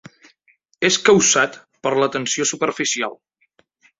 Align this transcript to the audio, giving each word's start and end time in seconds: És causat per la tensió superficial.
És 0.89 0.95
causat 1.09 1.59
per 1.87 1.93
la 2.03 2.09
tensió 2.17 2.47
superficial. 2.55 3.17